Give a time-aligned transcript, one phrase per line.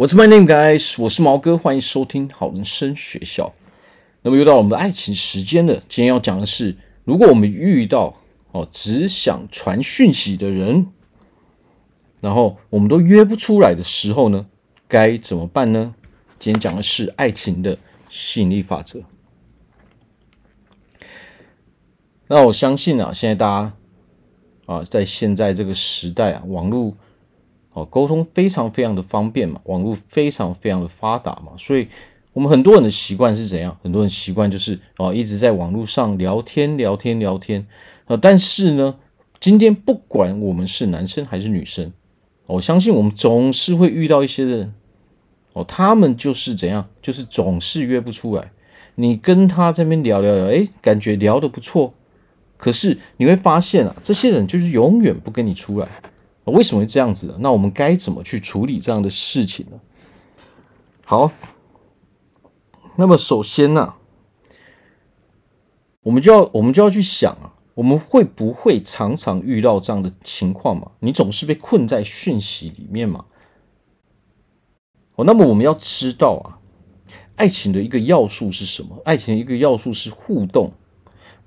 [0.00, 0.94] What's my name, guys？
[0.96, 3.52] 我是毛哥，欢迎收听好人生学校。
[4.22, 5.74] 那么又到我们的爱情时间了。
[5.90, 8.16] 今天要讲的是，如果我们遇到
[8.52, 10.86] 哦只想传讯息的人，
[12.22, 14.46] 然后我们都约不出来的时候呢，
[14.88, 15.94] 该怎么办呢？
[16.38, 17.76] 今天讲的是爱情的
[18.08, 19.02] 吸引力法则。
[22.26, 23.72] 那我相信啊，现在大家
[24.64, 26.96] 啊，在现在这个时代啊，网络。
[27.72, 31.88] 哦，沟通非常非常的方便嘛，网络非常非常的发达嘛，所以
[32.32, 33.76] 我们很多人的习惯是怎样？
[33.82, 37.66] 很多人习惯就是哦，一直在网络上聊天聊天聊天
[38.06, 38.16] 啊。
[38.16, 38.96] 但是呢，
[39.38, 41.92] 今天不管我们是男生还是女生，
[42.46, 44.74] 我相信我们总是会遇到一些人
[45.52, 46.88] 哦，他们就是怎样？
[47.00, 48.50] 就是总是约不出来。
[48.96, 51.94] 你跟他这边聊聊聊，哎，感觉聊得不错，
[52.56, 55.88] 可是你会发现啊，这些人就是永远不跟你出来。
[56.50, 57.36] 为什么会这样子呢？
[57.38, 59.80] 那我们该怎么去处理这样的事情呢？
[61.04, 61.30] 好，
[62.96, 63.94] 那么首先呢、
[66.02, 70.90] 我们就要我们就要去想啊，我们会不会常常遇到这样的情况嘛？
[71.00, 73.24] 你总是被困在讯息里面嘛？
[75.16, 76.58] 哦，那么我们要知道啊，
[77.36, 78.96] 爱情的一个要素是什么？
[79.04, 80.72] 爱情的一个要素是互动。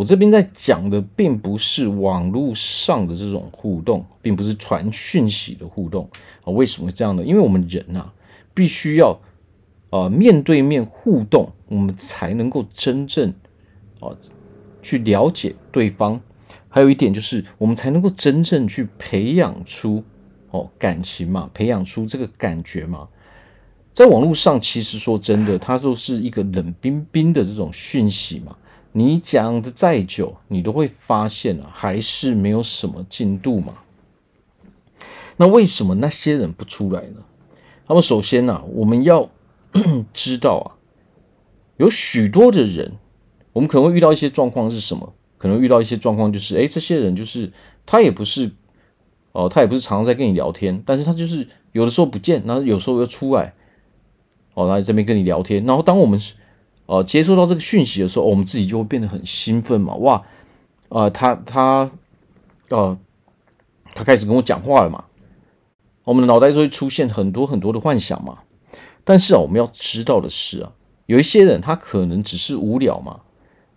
[0.00, 6.08] 我这边在讲的并不是网络上的这种互动，并不是传讯息的互动
[6.42, 6.48] 啊。
[6.48, 7.22] 为什么会这样呢？
[7.22, 8.10] 因为我们人啊，
[8.54, 9.20] 必须要
[9.90, 13.28] 啊面对面互动，我们才能够真正
[14.00, 14.08] 啊
[14.80, 16.18] 去了解对方。
[16.70, 20.02] 还有一点就是，我们才能够真正去培养出
[20.50, 23.06] 哦感情嘛，培养出这个感觉嘛。
[23.92, 28.56] 在网络上，其实说真的，它就是一个冷冰冰的这种讯息嘛。
[28.92, 33.74] 你讲的再久，你都会发现啊，还是没有什么进度嘛。
[35.36, 37.22] 那为什么那些人不出来呢？
[37.86, 39.30] 那么首先呢、我们要
[40.12, 40.66] 知道啊，
[41.76, 42.94] 有许多的人，
[43.52, 45.12] 我们可能会遇到一些状况是什么？
[45.38, 47.52] 可能遇到一些状况就是，哎，这些人就是
[47.86, 48.50] 他也不是
[49.30, 53.54] 哦，他也不是常常在跟你聊天，但是他就是有的时候不见，然后有时候又出来，
[54.54, 56.34] 哦，来这边跟你聊天，然后当我们是。
[56.90, 60.16] 呃，接收到这个讯息的时候，我们自己就会变得很兴奋嘛，哇，
[60.88, 61.88] 啊、呃，他他，
[62.68, 62.98] 呃，
[63.94, 65.04] 他开始跟我讲话了嘛，
[66.02, 68.38] 我们的脑袋就会出现很多很多的幻想嘛。
[69.04, 70.72] 但是啊，我们要知道的是啊，
[71.06, 73.20] 有一些人他可能只是无聊嘛。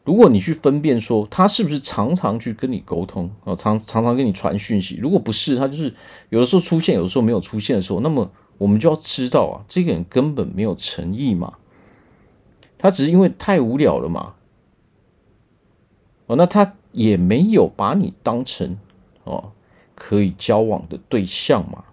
[0.04, 5.94] 如果你去分辨说他是不是常常去跟你沟通啊，常常常跟你传讯息，如果不是，他就是
[6.30, 11.54] 有的时候出现，有的时候没有出现的时候，那么我们就要知道啊，这个人根本没有诚意嘛。
[12.84, 14.34] 他只是因为太无聊了嘛，
[16.26, 18.78] 哦，那他也没有把你当成
[19.24, 19.54] 哦
[19.96, 21.86] 可以交往的对象嘛，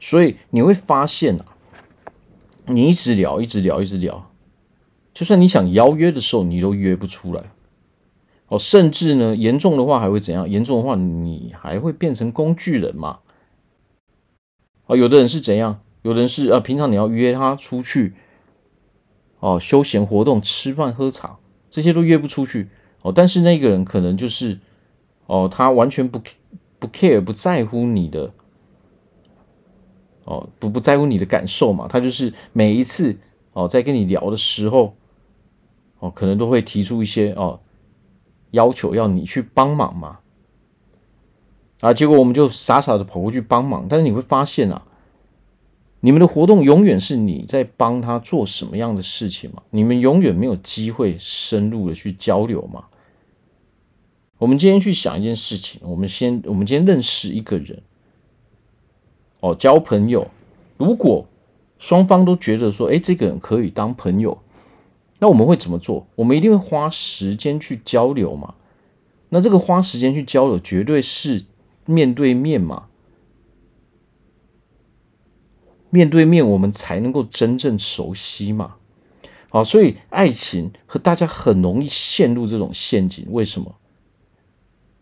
[0.00, 1.46] 所以你会发现啊，
[2.66, 4.28] 你一直聊，一直聊，一直聊，
[5.14, 7.44] 就算你想邀约的时候，你都约不出来，
[8.48, 10.50] 哦，甚至呢，严重的话还会怎样？
[10.50, 13.20] 严重的话，你还会变成工具人嘛？
[14.86, 15.80] 哦，有的人是怎样？
[16.02, 18.14] 有的人是啊，平常你要约他出去。
[19.40, 21.38] 哦，休闲活动、吃饭、喝茶，
[21.70, 22.68] 这些都约不出去
[23.02, 23.12] 哦。
[23.14, 24.58] 但是那个人可能就是，
[25.26, 26.20] 哦，他完全不
[26.78, 28.32] 不 care，不在乎你的，
[30.24, 31.86] 哦，不不在乎你的感受嘛。
[31.88, 33.16] 他就是每一次
[33.52, 34.96] 哦，在跟你聊的时候，
[36.00, 37.60] 哦，可能都会提出一些哦
[38.50, 40.18] 要求，要你去帮忙嘛。
[41.80, 44.82] 啊，结果我们就傻傻的跑过去帮忙，但是你会发现啊。
[46.00, 49.62] 你们的活动永远是你在帮他做什么样的事情嘛？
[49.70, 52.84] 你们永远没有机会深入的去交流嘛？
[54.38, 57.82] 我们今天去想一件事情，我们先，我们今天认识一个人，
[59.40, 60.28] 哦，交朋友。
[60.76, 61.26] 如果
[61.80, 64.38] 双方都觉得说，哎，这个人可以当朋友，
[65.18, 66.06] 那我们会怎么做？
[66.14, 68.54] 我们一定会花时间去交流嘛？
[69.30, 71.44] 那这个花时间去交流，绝对是
[71.84, 72.84] 面对面嘛？
[75.90, 78.74] 面对面，我们才能够真正熟悉嘛。
[79.50, 83.26] 好，所以爱情和大家很容易陷入这种陷阱。
[83.30, 83.74] 为什么？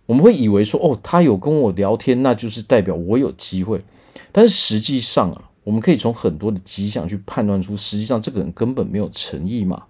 [0.07, 3.83] 我们会以为说，哦，他有跟我聊天，那就是代表我有机会。
[4.31, 9.83] 但是实际上啊，我们可以从很多的迹象去判断出，实际上这个人根本没有诚意嘛。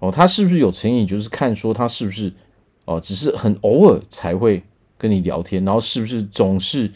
[0.00, 1.06] 哦，他是不是有诚意？
[1.06, 2.32] 就是看说他是不是
[2.86, 4.64] 哦，只是很偶尔才会
[4.98, 6.90] 跟你聊天，然后是不是总是。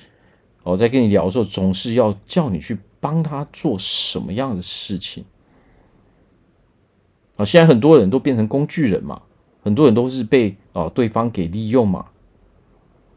[0.71, 5.25] 我在跟你聊的时候，总是要叫你去帮他做什么样的事情
[7.37, 7.45] 啊？
[7.45, 9.23] 现在很多人都变成工具人嘛，
[9.63, 12.07] 很多人都是被啊对方给利用嘛，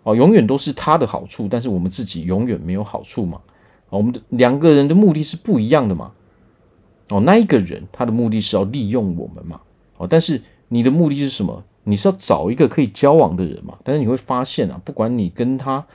[0.04, 3.42] 啊，永远都是他的好处，但是我们自己永远没有好处嘛，
[3.90, 6.14] 我们的两个人的目的是不一样的嘛。
[7.10, 9.60] 哦，那一个人他的目的是要利用我们嘛。
[9.98, 11.64] 哦，但是你的目的是什么？
[11.84, 13.78] 你是要找一个可以交往的人嘛。
[13.84, 15.86] 但是你会发现啊，不管你跟他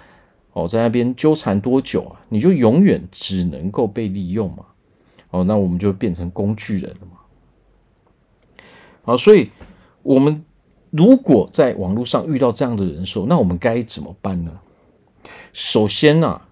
[0.56, 4.64] 哦在那边纠缠多久啊，你就永远只能够被利用嘛。
[5.28, 7.18] 哦，那我们就变成工具人了嘛。
[9.02, 9.50] 好，所以
[10.02, 10.42] 我们
[10.88, 14.60] 如果在网络上遇到这样的人的时候，那我们该怎么办呢？
[15.52, 16.48] 首先啊，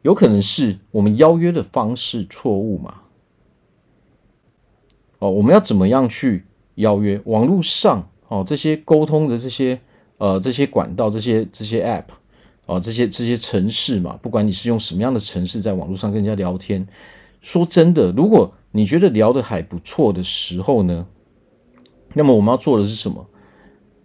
[0.00, 3.02] 有可能是我们邀约的方式错误嘛。
[5.18, 6.46] 哦，我们要怎么样去
[6.76, 7.20] 邀约？
[7.26, 9.78] 网络上哦，这些沟通的这些
[10.16, 12.04] 呃这些管道，这些这些 App
[12.66, 16.86] 哦，这些这些城市嘛，不管你是用什么样的城市在网络上跟人家聊天，
[17.42, 21.06] 说真的，如果你觉得聊得还不错的时候呢，
[22.14, 23.26] 那么我们要做的是什么？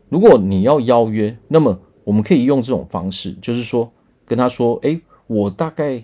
[0.10, 3.92] 如果你要邀约，那么我们可以用这种方式，就是说
[4.26, 6.04] 跟他说：“哎，我大概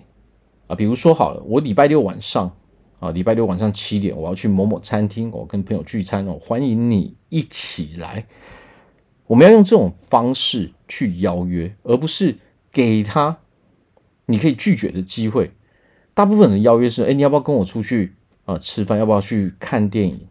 [0.66, 2.50] 啊，比如说好了，我礼拜六晚上
[3.00, 8.26] 啊，礼拜六晚上七点，我要去某某餐厅，我跟朋友聚餐哦，欢迎你一起来。”
[9.28, 12.38] 我们要用这种方式去邀约，而不是
[12.76, 13.38] 给他
[14.26, 15.50] 你可以拒绝的机会。
[16.12, 18.12] 大部分的邀约是：“哎，你要不要跟我出去
[18.44, 18.98] 啊吃饭？
[18.98, 20.28] 要不要去看电影？”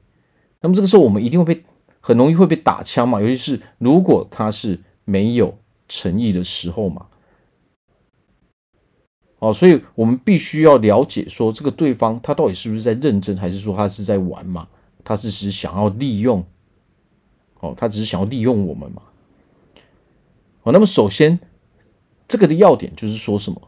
[0.62, 1.64] 那么这个时候，我们一定会被
[2.02, 5.58] 很容易会被打枪嘛，尤其是如果他是没有
[5.90, 7.08] 诚意的时候嘛。
[9.40, 14.68] 哦，所以我们必须要了解说，这个对方他到底是不是在认真，还是说他是在玩嘛？
[15.04, 16.46] 他只是想要利用，
[17.60, 19.02] 哦，他只是想要利用我们嘛。
[20.62, 21.40] 哦，那么首先
[22.28, 23.62] 这个的要点就是说什么？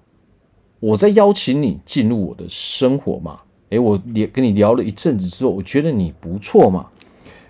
[0.79, 3.41] 我在邀请你进入我的生活嘛。
[3.69, 6.89] 诶，我也跟你聊了一阵子之后，我觉得你不错嘛。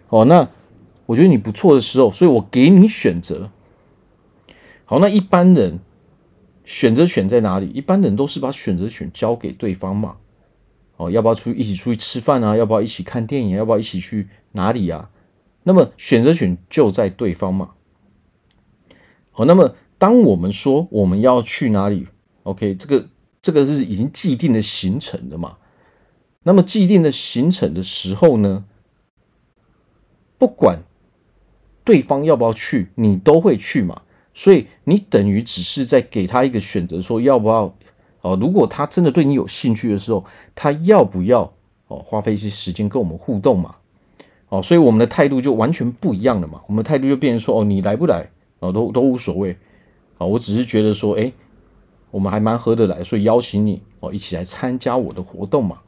[0.09, 0.49] 哦，那
[1.05, 3.51] 我觉得你不错的时候，所以我给你选择。
[4.85, 5.79] 好，那一般人
[6.63, 7.69] 选择权在哪里？
[7.69, 10.15] 一般人都是把选择权交给对方嘛。
[10.95, 12.57] 哦，要不要出去一起出去吃饭啊？
[12.57, 13.55] 要不要一起看电影？
[13.55, 15.11] 要不要一起去哪里啊？
[15.61, 17.71] 那么选择权就在对方嘛。
[19.31, 22.07] 好，那么当我们说我们要去哪里
[22.43, 23.07] ？OK，这个
[23.41, 25.57] 这个是已经既定的行程的嘛。
[26.43, 28.65] 那么既定的行程的时候呢，
[30.37, 30.83] 不管
[31.83, 34.01] 对方要不要去，你都会去嘛。
[34.33, 37.75] 所以你等于只是在给他一个选择，说要不要
[38.21, 38.37] 哦。
[38.39, 41.51] 如果他真的对你有兴趣的时候，他要不要
[41.87, 43.75] 哦花费一些时间跟我们互动嘛？
[44.49, 46.61] 哦，所以我们的态度就完全不一样了嘛。
[46.67, 48.29] 我们的态度就变成说哦，你来不来
[48.59, 49.57] 哦都都无所谓
[50.17, 50.25] 啊。
[50.25, 51.31] 我只是觉得说，哎，
[52.11, 55.79] 我们还蛮合得来，所以邀请你哦一起来参加我的活动嘛。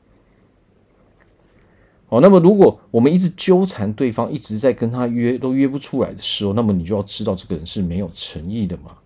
[2.09, 8.97] 哦，那么如果我们一直纠缠对方，一直在跟他约，都约不出来的时候，那么你就要知道这个人是没有诚意的嘛。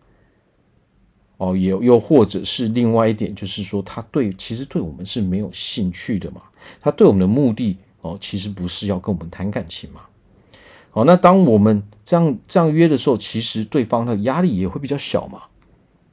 [1.37, 6.41] 哦，也又或者是另外一点，就是说他对其实对我们是没有兴趣的嘛。
[6.79, 9.99] 他对我们的目的哦，其实不是要跟我们谈感情嘛。
[10.93, 15.43] 哦，那当我们这样这样约的时候，其实对方的压力也会比较小嘛，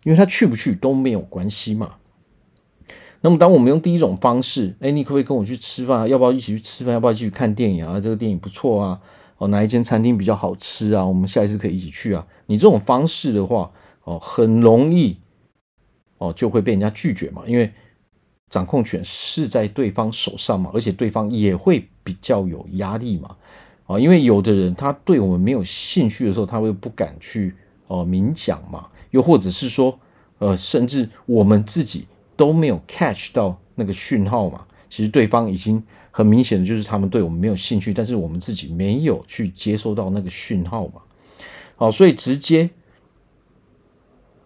[0.04, 1.96] 因为他去不去都没有关系嘛。
[3.20, 6.08] 那么，当我们用第一种方式，哎，你可不可以跟我去吃饭啊？
[6.08, 6.94] 要不要一起去吃饭？
[6.94, 8.00] 要不要一起去看电影啊？
[8.00, 9.00] 这个电影不错啊，
[9.36, 11.04] 哦，哪一间餐厅比较好吃啊？
[11.04, 12.26] 我们下一次可以一起去啊。
[12.46, 13.70] 你这种方式的话，
[14.04, 15.18] 哦，很容易，
[16.16, 17.70] 哦，就会被人家拒绝嘛，因为
[18.48, 23.36] 掌控权是在对方手上嘛，而且对方也会比较有压力嘛，
[23.92, 27.54] 啊，因为有的人他对我们没有兴趣的时候，他会不敢去
[27.88, 29.98] 哦明讲嘛，又或者是说，
[30.38, 32.06] 呃，甚至我们自己。
[32.36, 34.64] 都没有 catch 到那个讯号嘛？
[34.88, 41.02] 其实对方已经很明显的就是他们对我们没有兴趣，但是我们自己没有去接收到那个讯号嘛。
[41.76, 42.70] 好，所以直接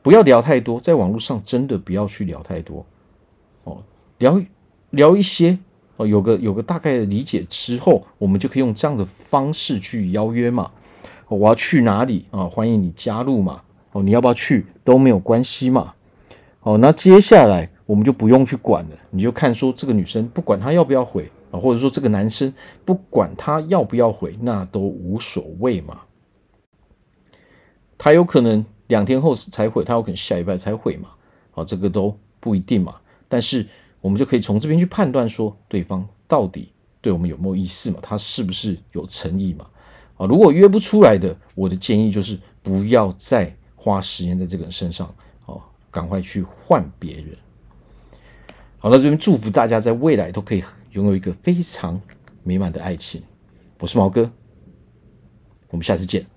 [0.02, 2.84] 不要聊太多，在网络上真的不要去聊太多
[3.62, 3.84] 哦，
[4.18, 4.42] 聊
[4.90, 5.56] 聊一些
[5.96, 10.70] 哦，有个有个大概的理解之后，我们就可以用这样的方式去邀约嘛。
[11.28, 12.44] 我要去哪里啊？
[12.44, 13.62] 欢迎你加入嘛。
[13.92, 15.94] 哦，你要不要去都没有关系嘛。
[16.60, 17.70] 好，那接下来。
[17.86, 22.50] 我们就不用去管了，你就看说这个女生不管她要不要回啊，或者说这个男生
[22.82, 26.00] 不管他要不要回，那都无所谓嘛。
[27.98, 31.10] 他有可能两天后才回，他有可能下礼拜才回嘛，
[31.54, 32.94] 啊，这个都不一定嘛。
[33.28, 33.66] 但是
[34.04, 36.68] 我们就可以从这边去判断说，对方到底
[37.00, 38.00] 对我们有没有意思嘛？
[38.02, 39.66] 他是不是有诚意嘛？
[40.18, 45.10] 啊，如果约不出来的，我的建议就是不要再花时间在这个人身上，
[45.46, 45.58] 哦，
[45.90, 47.28] 赶快去换别人。
[48.76, 51.98] 好，那这边祝福大家在未来都可以拥有一个非常
[52.42, 53.22] 美满的爱情。
[53.80, 54.30] 我是毛哥，
[55.70, 56.33] 我们下次见。